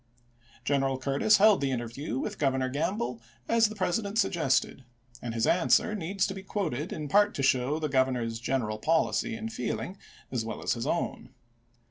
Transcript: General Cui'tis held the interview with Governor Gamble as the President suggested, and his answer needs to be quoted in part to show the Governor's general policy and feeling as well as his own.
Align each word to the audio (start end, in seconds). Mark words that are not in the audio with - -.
General 0.65 0.97
Cui'tis 0.99 1.37
held 1.37 1.61
the 1.61 1.69
interview 1.69 2.17
with 2.17 2.39
Governor 2.39 2.69
Gamble 2.69 3.21
as 3.47 3.67
the 3.69 3.75
President 3.75 4.17
suggested, 4.17 4.83
and 5.21 5.35
his 5.35 5.45
answer 5.45 5.93
needs 5.93 6.25
to 6.25 6.33
be 6.33 6.41
quoted 6.41 6.91
in 6.91 7.07
part 7.07 7.35
to 7.35 7.43
show 7.43 7.77
the 7.77 7.87
Governor's 7.87 8.39
general 8.39 8.79
policy 8.79 9.35
and 9.35 9.53
feeling 9.53 9.97
as 10.31 10.43
well 10.43 10.63
as 10.63 10.73
his 10.73 10.87
own. 10.87 11.35